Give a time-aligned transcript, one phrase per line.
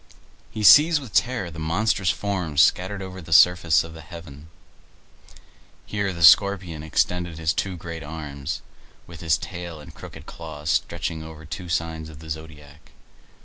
[0.49, 4.49] He sees with terror the monstrous forms scattered over the surface of heaven.
[5.85, 8.63] Here the Scorpion extended his two great arms,
[9.05, 12.93] with his tail and crooked claws stretching over two signs of the zodiac.